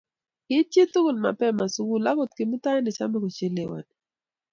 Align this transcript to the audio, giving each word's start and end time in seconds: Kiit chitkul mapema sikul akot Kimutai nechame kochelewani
Kiit 0.45 0.67
chitkul 0.73 1.17
mapema 1.23 1.65
sikul 1.73 2.05
akot 2.09 2.31
Kimutai 2.35 2.79
nechame 2.81 3.17
kochelewani 3.21 3.91